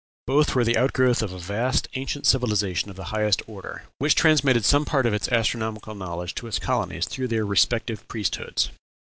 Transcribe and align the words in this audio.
Both 0.25 0.55
were 0.55 0.63
the 0.63 0.77
outgrowth 0.77 1.21
of 1.21 1.31
a 1.31 1.37
vast, 1.37 1.87
ancient 1.93 2.25
civilization 2.25 2.89
of 2.89 2.95
the 2.95 3.03
highest 3.13 3.43
order, 3.45 3.83
which 3.99 4.15
transmitted 4.15 4.65
some 4.65 4.83
part 4.83 5.05
of 5.05 5.13
its 5.13 5.27
astronomical 5.31 5.93
knowledge 5.93 6.33
to 6.41 6.47
its 6.47 6.57
colonies 6.57 7.05
through 7.05 7.27
their 7.27 7.45
respective 7.45 8.07
priesthoods. 8.07 8.71